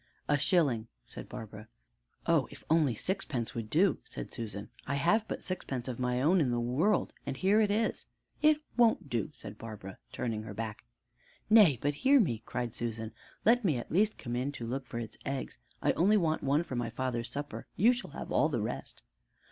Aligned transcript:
"A 0.27 0.35
shilling," 0.35 0.87
said 1.05 1.29
Barbara. 1.29 1.67
"Oh, 2.25 2.47
if 2.49 2.63
only 2.71 2.95
sixpence 2.95 3.53
would 3.53 3.69
do!" 3.69 3.99
said 4.03 4.31
Susan; 4.31 4.69
"I 4.87 4.95
have 4.95 5.27
but 5.27 5.43
sixpence 5.43 5.87
of 5.87 5.99
my 5.99 6.23
own 6.23 6.41
in 6.41 6.49
the 6.49 6.59
world, 6.59 7.13
and 7.23 7.37
here 7.37 7.61
it 7.61 7.69
is." 7.69 8.07
"It 8.41 8.59
won't 8.75 9.11
do," 9.11 9.29
said 9.35 9.59
Barbara, 9.59 9.99
turning 10.11 10.41
her 10.41 10.55
back. 10.55 10.85
"Nay, 11.51 11.77
but 11.79 11.93
hear 12.01 12.19
me," 12.19 12.41
cried 12.47 12.73
Susan, 12.73 13.11
"let 13.45 13.63
me 13.63 13.77
at 13.77 13.91
least 13.91 14.17
come 14.17 14.35
in 14.35 14.51
to 14.53 14.65
look 14.65 14.87
for 14.87 14.97
its 14.97 15.17
eggs. 15.23 15.59
I 15.83 15.91
only 15.91 16.17
want 16.17 16.41
one 16.41 16.63
for 16.63 16.75
my 16.75 16.89
father's 16.89 17.29
supper. 17.29 17.67
You 17.75 17.93
shall 17.93 18.09
have 18.09 18.31
all 18.31 18.49
the 18.49 18.59
rest." 18.59 19.03